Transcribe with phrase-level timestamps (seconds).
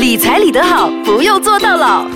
[0.00, 2.06] 理财理得好，不用做到老。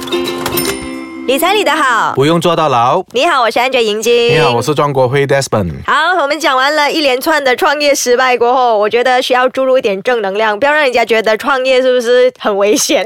[1.26, 3.04] 理财理得好，不用做到老。
[3.12, 4.30] 你好，我是安哲银晶。
[4.30, 5.71] 你好，我是庄国辉 Desmond。
[5.86, 13.04] 好，我们讲完了一连串的创业失败过后，我觉得需要注入一点正能量，不要让人家觉得创业是不是很危险，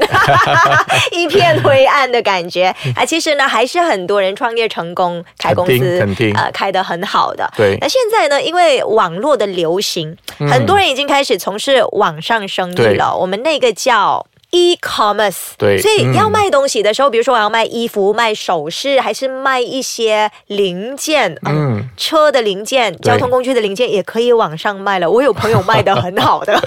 [1.11, 3.03] 一片灰暗的感觉啊。
[3.03, 6.01] 其实呢，还是很多人创业成功，开公司，
[6.35, 7.49] 呃，开得很好的。
[7.57, 7.77] 对。
[7.81, 13.13] 那现在呢，因为网络的流行，很多人已经开始从事网上生意了。
[13.13, 14.25] 我们那个叫。
[14.51, 25.09] e-commerce，对，所以要卖东西的时候，比如说我要卖衣服、卖首饰，还是卖一些零件，嗯，车的零件、交通工具的零件，也可以网上卖了。
[25.09, 26.53] 我有朋友卖的很好的。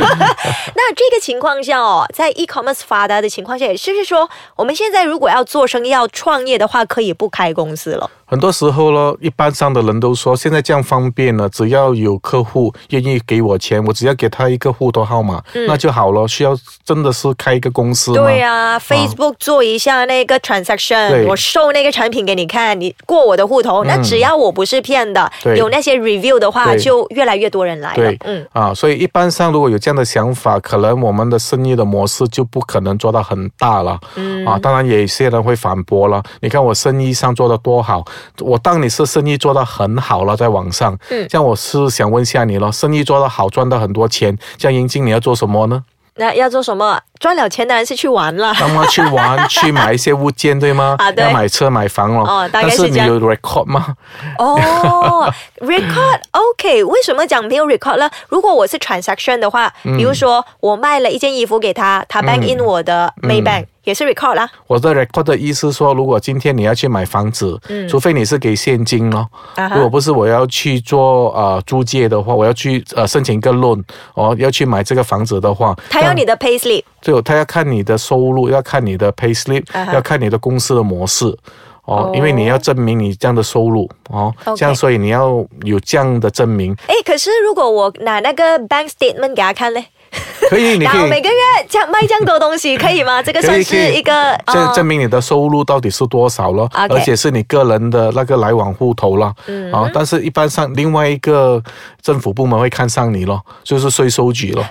[0.74, 8.09] 那这个情况下哦，在 e-commerce 发达的情况下，也就是说，我们现在如果要做生意、要创业的话，可以不开公司了。
[8.24, 16.26] 很多时候呢，一般上的人都说，现在这样方便了，只要有客户愿意给我钱，我只要给他一个户头号码，那就好了。
[16.26, 18.12] 需要真的是开一个公司？
[18.12, 28.12] 对呀，Facebook 做一下那个 transaction，我售那个产品给你看，你过我的户头，那只要我不是骗的，有那些 review 的话，就越来越多人来了。
[28.24, 33.98] 嗯啊，所以一般上如果有这样的想法，可能我们的生意的模式就不可能做到很大了。
[34.16, 38.04] 嗯啊，当然也有些人会反驳了，你看我生意上做的多好。
[38.40, 45.82] 我当你是生意做得很好了，在网上，嗯，这样我是想问下你了，生意做得好，赚到很多钱，这样英静你要做什么呢？
[46.16, 47.01] 那要做什么？
[47.18, 48.52] 赚了钱当然是去玩了。
[48.59, 50.96] 那么去玩，去买一些物件，对吗？
[51.01, 51.24] 啊，对。
[51.24, 52.21] 要买车买房了。
[52.23, 52.93] 哦，大概是这样。
[52.96, 53.95] 但是你有 record 吗？
[54.38, 56.85] 哦，record OK。
[56.85, 58.10] 为什么讲没有 record 呢？
[58.29, 63.66] 如果我是 transaction 的话，比如说我卖了一件衣服给他，他 bank in 我的 Maybank。
[63.85, 64.49] 也是 record 啦。
[64.66, 69.28] 我的 record 的意思说，如果今天你要去买房子，嗯，除非你是给现金咯。
[69.75, 73.83] 如果不是我要去做呃租借的话，我要去呃申请一个 loan，
[74.15, 81.37] 哦，要去买这个房子的话，他要你的 pay slip，对，他要看你的收入，要看你的 pay slip，要看你的公司的模式，
[81.84, 86.72] 哦，因为你要证明你这样的收入，哦，这样所以你要有这样的证明。
[86.87, 89.84] 哎，可是如果我拿那个 bank statement 给他看呢？
[90.48, 91.34] 可以，你可以每个月
[91.68, 93.20] 这样卖这样多东西，可以吗？
[93.24, 99.32] 这个算是一个证证明你的收入到底是多少了，而且是你个人的那个来往户头了。
[99.46, 101.62] 嗯，啊，但是一般上另外一个
[102.02, 104.62] 政府部门会看上你咯，就是税收局咯。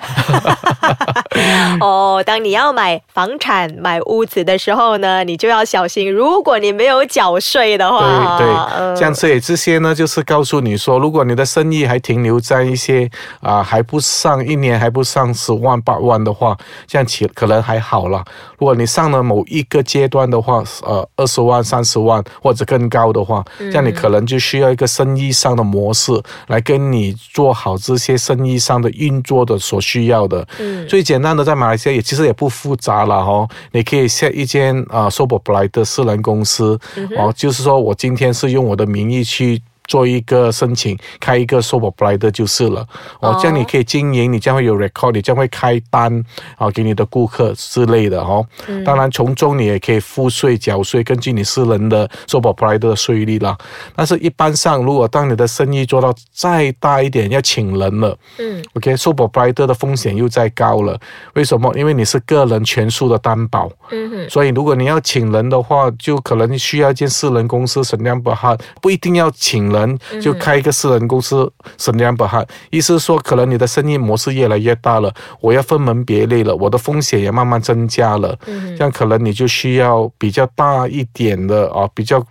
[1.82, 13.10] 哦，当你要买房产、买屋子的时候呢，你就要小心，如果你没有缴税的话，对对，像这这些呢，就是告诉你说，如果你的生意还停留在一些
[13.40, 15.31] 啊还不上一年还不上。
[15.34, 18.24] 十万八万的话，这样起可能还好了。
[18.58, 26.12] 如果你上了某一个阶段的话，呃，二十万、三十万或者更高的话，这样你可能就需要一个生意上的模式
[26.48, 30.48] 来跟你做好这些生意上的运作的所需要的。
[30.60, 33.48] 嗯，最简单的在马来西亚也其实也不复杂了哈。
[33.72, 36.80] 你可以设一间啊 e r 来的私人公司
[37.18, 39.62] 哦，就是说我今天是用我的名义去。
[39.92, 42.88] 做一个申请，开一个 sole proprietor 就是了。
[43.20, 46.24] 哦，这样你可以经营，你将会有 record，你将会开单
[46.56, 48.48] 啊，给你的顾客之类的哦。
[48.86, 53.58] 当然，从中你也可以付税、缴税，根据你私人的 sole proprietor 的税率啦。
[53.94, 60.98] 但是，一般上，如果当你的生意做到再大一点，要请人了，嗯，OK，sole proprietor 的风险又再高了。
[61.34, 61.70] 为什么？
[61.78, 63.70] 因为你是个人全数的担保。
[63.92, 64.30] 嗯哼。
[64.30, 69.81] 所以，如果你要请人的话，就可能需要一间私人公司，省量不哈，不一定要请人。
[70.22, 72.46] 就开一个私人公司，省两百块。
[72.70, 78.38] 意思说，可能你的生意模式越来越大了，我要分门别类了，我的风险也慢慢增加了。
[78.48, 82.24] 嗯，这样可能你就需要比较大一点的啊，比较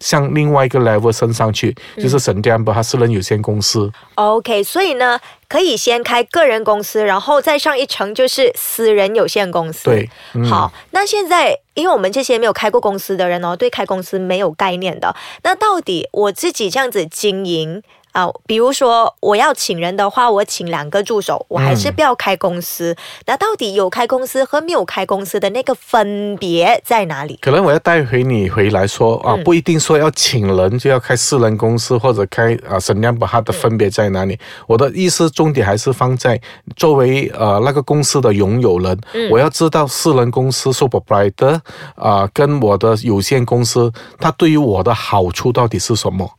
[0.00, 3.90] 向另外一个 level 升上去，就是省担保，它私人有限公司。
[4.14, 5.18] OK，所以呢，
[5.48, 9.84] 可以先开个人公司，然后再上一层就是私人有限公司。
[9.84, 10.10] 对，
[10.48, 11.58] 好，那现在。
[11.74, 17.82] 因为我们这些没有开过公司的人哦，对开公司没有概念的，那到底我自己这样子经营？
[18.12, 22.94] 啊，比如说我要请人的话，我请两个助手，我还是不要开公司。
[23.26, 27.38] 那到底有开公司和没有开公司的那个分别在哪里？
[27.40, 34.38] 可能我要带回你回来说啊，不一定说要请人就要开私人公司或者开啊沈亮把它的分别在哪里？
[34.66, 36.40] 我的意思重点还是放在
[36.76, 39.00] 作为呃那个公司的拥有人，
[39.30, 41.60] 我要知道私人公司 s u p e r p r i d e
[41.94, 46.30] 啊跟我的有限公司，它对于我的好处到底是什么？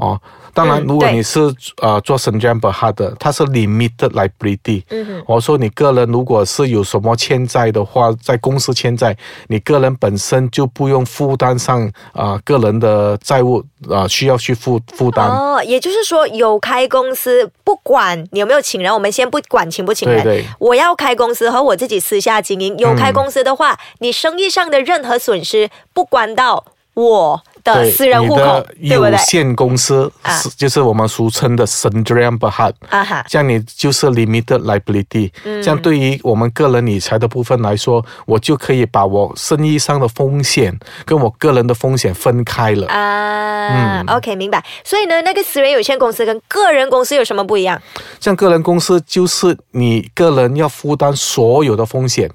[0.00, 0.18] 哦，
[0.54, 1.38] 当然，嗯如果你是
[1.82, 4.82] 呃做 s e n j a m b e r h a 的，它是 limited liability。
[5.26, 9.14] 我说你个人如果是有什么欠债的话，在公司欠债，
[9.48, 15.28] 你个人本身就不用负担上啊、个人的债务啊、需要去负负担。
[15.28, 22.74] 哦，也就是说，有开公司，不管你有没有请人，我们先不管请不请人，对对我要开公司和我自己私下经营。
[22.78, 26.64] 有开公司的话，你生意上的任何损失不管到
[26.94, 29.16] 我的对私人户口，你的对不对有？
[29.18, 42.86] 限公司啊是、就是我们俗称的 s e n j a m b e r h a 啊哈，这样你就是 limited liability，、这样对于我们个人理财的部分来说，我就可以把我生意上的风险跟我个人的风险分开了。
[42.88, 44.64] 啊、o k 明白。
[44.84, 47.80] 所以呢，那个私人有限公司跟个人公司有什么不一样？
[48.20, 52.30] 像个人公司就是你个人要负担所有的风险。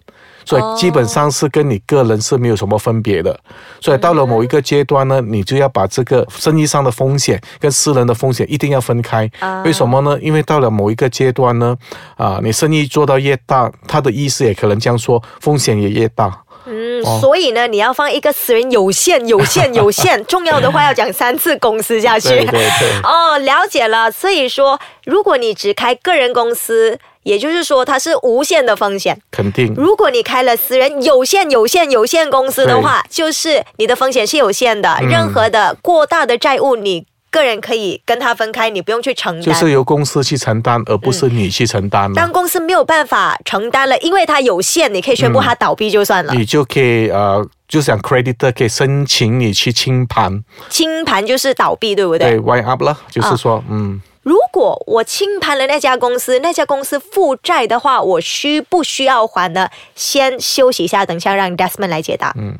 [0.45, 3.38] 所以基本上是跟你个人是没有什么分别的，
[3.81, 9.30] 所以到了某一个阶段呢，你就要把这个生意上的风险跟私人的风险一定要分开。
[9.39, 10.18] 啊为什么呢？
[10.21, 11.75] 因为到了某一个阶段呢，
[12.15, 16.42] 啊，你生意做到越大，他的意思也可能这样说，风险也越大。
[16.68, 22.30] 嗯，哦所以呢，你要放一个私人有限、有限、有限， 重要的话要讲三次公司下去。
[22.30, 22.89] 对对对。
[23.03, 24.12] 哦，了解了。
[24.12, 29.19] 所以说，如果你只开个人公司，也就是说它是无限的风险。
[29.30, 37.06] 肯定，如果你开了私人有限、有限、有限公司的话，就是你的风险是有限的，嗯任何的过大的债务你。
[37.31, 39.44] 个人可以跟他分开，你不用去承担。
[39.44, 42.16] 就是由公司去承担，而不是你去承担了。
[42.16, 46.33] 当公司没有办法承担了，因为它有限，你可以宣布它倒闭就算了。
[46.33, 52.30] 你就可以呃，就想 creditor 可以申请你去清盘，清盘就是倒闭，对不对？
[52.30, 59.69] 对 w i up 了，就是说，嗯，如果我清盘了那家公司，那家公司负债的话，我需不需要还呢？
[59.94, 62.33] 先休息一下，等一下让 Desmond 来解答。
[62.36, 62.57] 嗯。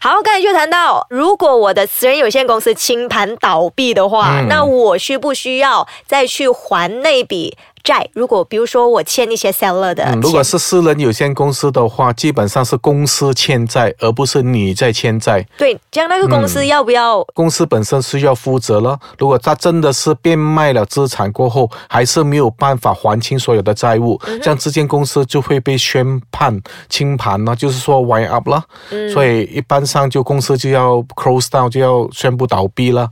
[0.00, 8.08] 好，刚才就谈到，如果我的私人有限公司清盘倒闭的话，嗯那我需不需要再去还那笔债？
[8.14, 15.46] 如果比如说我欠一些 seller 的钱，嗯，如果是私人有限公司的话，基本上是公司欠债，而不是你在欠债。
[15.56, 17.22] 对，这样那个公嗯司要不要？
[17.34, 18.98] 公司本身是要负责了。
[19.18, 26.58] 如果他真的是变卖了资产过后，还是没有办法还清所有的债务，这样这间公司就会被宣判
[26.88, 28.64] 清盘了，就是说 wind up 了。
[29.12, 33.10] 所以一般上就公司就要 close down，就要宣布倒闭了。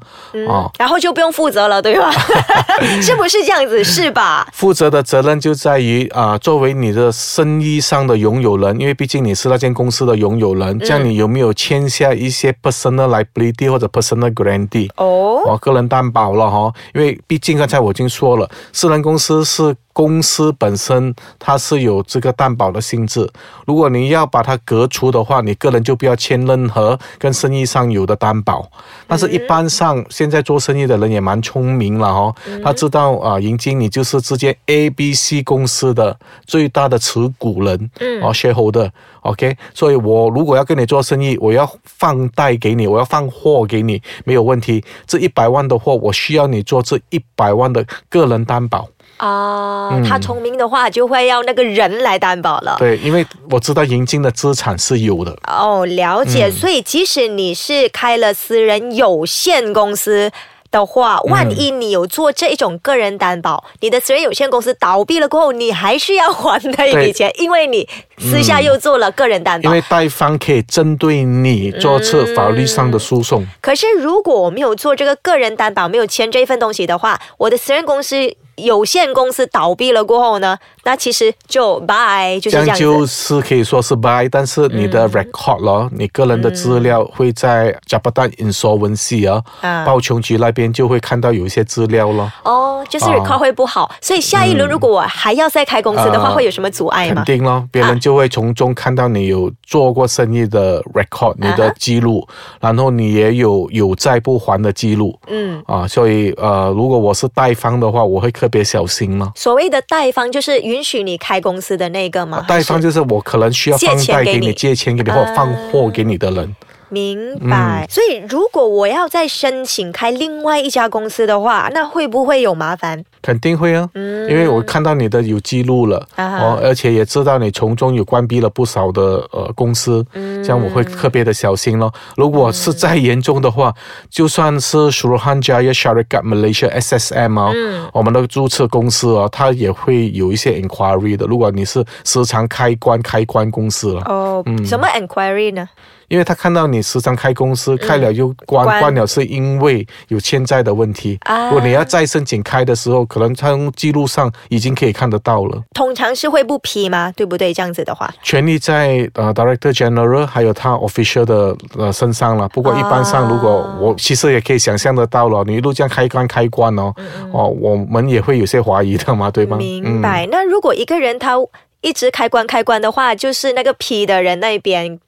[0.48, 2.10] 啊、然后就不用负责了，对吧？
[3.02, 3.84] 是不是这样子？
[3.84, 4.48] 是吧？
[4.62, 14.88] 负责的责任就在于啊、作为你的生意上的拥有人，因为毕竟你是那间公司的拥有人，这样你有没有签下一些 personal liability 或者 personal guarantee？
[14.94, 23.28] 哦，我，个人担保了哈，因为毕竟刚才我已经说了，私人公司是公司本身它是有这个担保的性质。
[23.66, 28.70] 如果你要把它隔除的话，你个人就不要签任何跟生意上有的担保。
[29.06, 32.34] 但是，一般上现在做生意的人也蛮聪明了哦，
[32.64, 38.90] 他知道啊，银金你就是之间 A、B、C 公司的最大的持股人，嗯，哦，shareholder。
[39.20, 44.82] OK，所以我如果要跟你做生意，我要放贷给你，我要放货给你，没有问题。
[45.06, 48.88] 这一百万的货，我需要你做这一百万的个人担保。
[49.22, 52.74] 啊、嗯他聪明的话，就会要那个人来担保了。
[52.78, 55.32] 对，因为我知道银金的资产是有的。
[55.46, 56.48] 哦，了解。
[56.48, 60.28] 嗯所以，即使你是开了私人有限公司
[60.72, 67.88] 的话，嗯万一你有做这一种个人担保，你的私人有限公司倒闭了过后，你还是要还那一笔钱，因为你
[68.18, 69.70] 私下又做了个人担保。
[69.70, 73.46] 因为贷方可以针对你做出法律上的诉讼。
[73.60, 82.66] 可是，如果我没有做这个个人担保，没有签这一份东西的话，我的私人公司有限公司倒闭了过后呢，那其实就 bye，就是这样。
[82.66, 92.30] 这样就是可以说是 buy，但是你的 record 咯，你个人的资料会在 Jabatan Insolvency 啊，啊报穷局那边就会看到有一些资料咯。
[92.44, 97.22] 哦，就是啊 record 会不好，所以下一轮如果我还要再开公司的话，啊会有什么阻碍吗？
[97.24, 102.26] 肯定咯，别人就会从中看到你有做过生意的 record，你的记录，
[102.60, 105.18] 然后你也有有债不还的记录。
[105.28, 109.30] 嗯，啊，所以呃，如果我是贷方的话，我会特别小心了。
[109.36, 112.44] 所谓的贷方就是允许你开公司的那个吗？
[112.48, 116.56] 贷方就是我可能需要借放贷给你、钱给你借钱给你或者放货给你的人。
[116.92, 117.86] 明嗯白。
[117.88, 123.02] 所以如果我要再申请开另外一家公司的话，那会不会有麻烦？
[123.22, 131.92] 肯定会啊，嗯因为我看到你的有记录了，哦，而且也知道你从中有关闭了不少的呃公司，嗯这样我会特别的小心咯。
[132.16, 133.72] 如果是再严重的话，
[134.10, 141.24] 就算是 Suruhanjaya Syarikat Malaysia SSM 哦，嗯我们的注册公司哦，它也会有一些 inquiry 的。
[141.26, 145.68] 如果你是时常开关开关公司了，哦，什么 inquiry 呢？
[146.12, 151.18] 因为他看到你时常开公司，开了又关，关关了是因为有欠债的问题。
[151.22, 155.62] 啊如果你要再申请开的时候，可能他用记录上已经可以看得到了。
[155.72, 157.10] 通常是会不批吗？
[157.16, 157.54] 对不对？
[157.54, 162.46] 这样子的话，权利在呃 Director General 还有他 official 的呃身上了。
[162.50, 166.94] 不过一般上，啊如果我其实也可以想象得到了，你一路这样开关开关哦，
[167.32, 169.56] 哦，我们也会有些怀疑的嘛，对吗？
[169.56, 170.28] 嗯明白。
[170.30, 171.36] 那如果一个人他
[171.80, 175.00] 一直开关开关的话，就是那个批的人那边。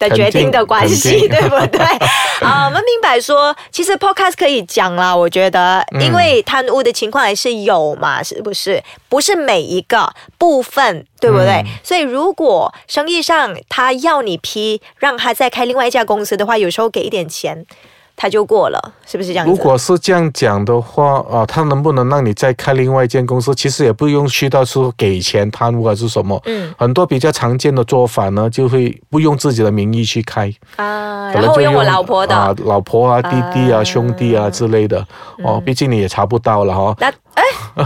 [0.00, 1.78] 的决定的关系，对不对？
[2.42, 8.82] 啊，我们明白说，其实 podcast 可以讲啦，我觉得，嗯因为贪污的情况还是有嘛，是不是？
[9.08, 11.62] 不是每一个部分，对不对？
[11.62, 17.66] 嗯所以如果生意上他要你批，让他再开另外一家公司的话，有时候给一点钱，
[18.20, 19.50] 他就过了，是不是这样子？
[19.50, 23.54] 如果是这样讲的话，啊，他能不能让你再开另外一间公司？
[23.54, 26.38] 其实也不用去到说给钱贪污还是什么。
[26.44, 34.98] 嗯很多比较常见的做法呢，就会不用自己的名义去开，然后用我老婆的，啊，老婆啊、弟弟啊、啊兄弟啊之类的。
[35.42, 37.42] 哦，毕竟你也查不到了哈、那哎，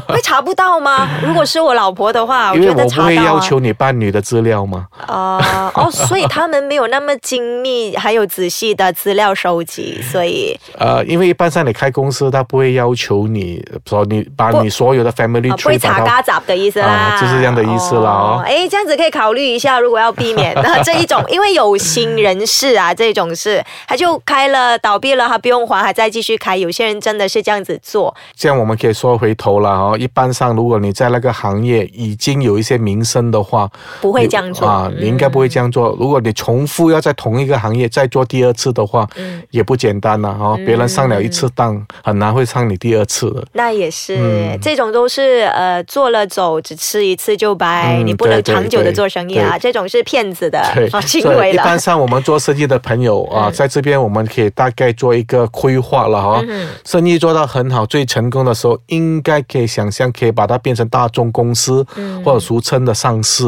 [0.08, 1.08] 会查不到吗？
[1.26, 3.14] 如果是我老婆的话，我因为觉得我不会。
[3.24, 4.86] 要求你伴侣的资料吗。
[5.06, 26.56] 啊、哦，所以他们没有那么精密还有仔细的资料收集，所以呃，因为一般上你开公司，他不会要求你说你把你所有的 family 会查嘎杂的意思啦，啊就是这样的意思啦哦哎，这样子可以考虑一下，如果要避免那 这一种，因为有心人士啊，这种是他就开了倒闭了，他不用还，还再继续开。
[26.56, 29.96] 有些人真的是这样子做，这样我们可以说回头了哦。
[29.98, 35.96] 一般上，如果你在那个行业已经有一些名声的话，不会这样做啊，你应该不会这样做。
[35.98, 40.56] 如果你重复要在同一个行业再做第二次的话，嗯也不简单了哈。
[40.64, 43.44] 别人上了一次当，很难会上你第二次的。
[43.52, 50.62] 那也是，嗯这种都是呃做了走，只吃一次就掰，嗯你不能长久的做生意啊，这种是骗子的
[51.02, 51.54] 行为了。
[51.54, 56.42] 一般上我们做生意的朋友啊，在这边我们可以大概做一个规划了哈。
[56.48, 63.44] 嗯生意做到很好、最成功的时候，应该可以想象可以把它变成大众公司，嗯或者俗称的上市、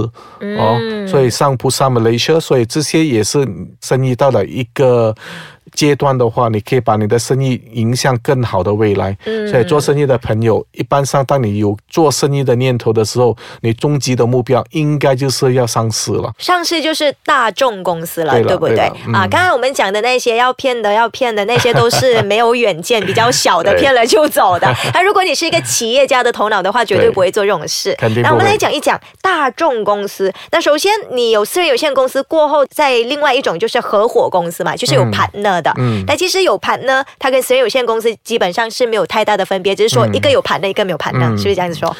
[0.58, 0.76] 哦。
[1.06, 3.46] 所以上不上 Malaysia，所以这些也是
[3.80, 5.14] 生意到了一个。
[5.72, 9.16] 阶段的话，你可以把你的生意迎向更好的未来。
[9.24, 16.32] 嗯所以做生意的朋友，一般上当你有做生意的念头的时候，你终极的目标应该就是要上市了。
[16.38, 18.76] 上市就是大众公司了，对了不对？
[18.76, 24.66] 对嗯啊，刚才我们讲的那些要骗的、要骗的那些，都是没有远见、比较小的， 骗了就走的。
[24.92, 27.94] 那如果你是一个企业家的头脑的话，绝对对不会做这种事。
[27.98, 30.32] 肯定那我们来讲一讲大众公司。
[30.50, 36.04] 那首先，你有私人有限公司过后，在另外一种就是合伙公司嘛，就是有嗯嗯。
[36.06, 41.36] 但其实有 partner，它跟私人有限公司基本上是没有太大的分别，只是说一个有 partner，一个没有 partner，、嗯。
[41.36, 41.96] 是不是这样子说？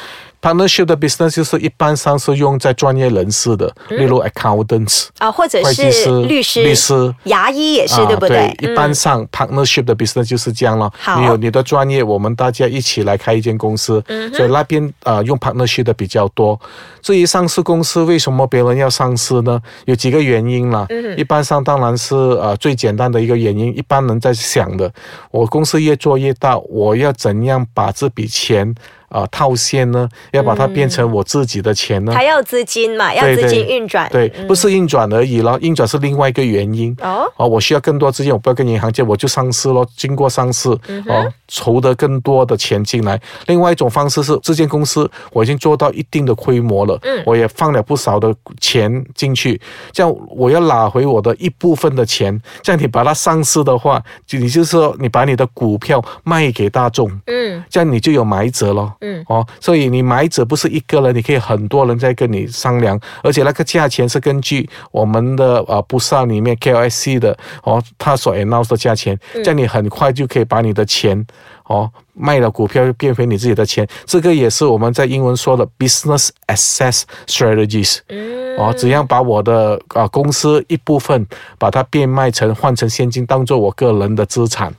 [0.47, 7.13] Partnership 的 business 就是一般上是用在专业人士的，例如 accountants、啊，或者是律师、律师。
[7.25, 8.55] 牙医也是，啊对不对？
[8.61, 10.89] 一般上 partnership 的 business 就是这样了。
[10.97, 16.57] 好你有你的专业，我们大家一起来开一间公司，嗯所以那边呃用 partnership 的比较多。
[17.01, 19.61] 至于上市公司为什么别人要上市呢？
[19.83, 20.85] 有几个原因啦。
[20.89, 24.89] 嗯一般上当然是呃最简单的一个原因，一般人在想的，
[25.29, 28.73] 我公司越做越大，我要怎样把这笔钱
[29.09, 30.07] 啊、呃套现呢？
[30.31, 32.13] 要把它变成我自己的钱呢？
[32.13, 34.09] 还要资金嘛，要资金运转。
[34.11, 36.95] 对，不是运转而已了，运转是另外一个原因。
[37.01, 39.87] 哦，哦，我需要更多资金，我不要跟银行借，我就上市咯。
[39.95, 43.19] 经过上市，嗯哦，筹得更多的钱进来。
[43.47, 49.59] 另外一种方式是，这间公司我已经做到一定的规模了，嗯我也放了不少的钱进去，
[49.91, 52.39] 这样我要拿回我的一部分的钱。
[52.61, 58.93] 这样你把它上市的话，就你就是说你把你的股票卖给大众，嗯这样你就有买者咯。
[59.01, 71.25] 嗯，哦，所以你买者不是一个人，你可以很多人在跟你商量，而且那个价钱是根据我们的呃不上里面 KLSC 的哦，他所 announce 的价钱，这样你很快就可以把你的钱
[71.65, 77.99] 哦卖了股票变回你自己的钱，这个也是我们在英文说的 business access strategies。
[78.09, 81.23] 嗯哦，怎样把我的啊、公司一部分
[81.59, 84.73] 把它变卖成换成现金，当做我个人的资产。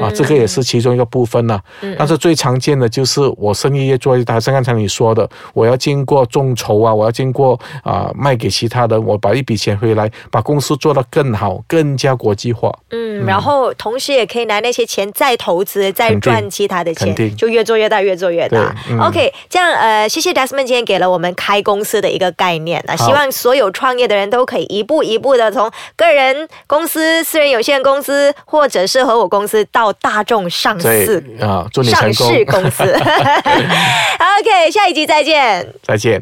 [0.00, 0.04] 嗯。
[0.04, 1.60] 啊，这个也是其中一个部分了。
[1.98, 12.72] 但是最常见的就是我生意越做越大，像刚才你说的，我要经过众筹啊，我要经过啊、卖给其他人，我把一笔钱回来，把公司做得更好，更加国际化。
[12.90, 18.74] 嗯，然后同时也可以拿那些钱再投资，再赚其他的钱就越做越大，越做越大。
[19.00, 22.82] OK，这样呃，谢谢 Desmond 今天给了我们开公司的一个概念。
[22.86, 31.22] 啊，希望所有创业的人都可以一步一步的从个人公司、私人有限公司或者是合伙公司到大众上市。
[31.40, 32.84] 啊，祝你上成功市，公司，
[34.40, 35.66] OK，下一集再见。
[35.82, 36.18] 再见。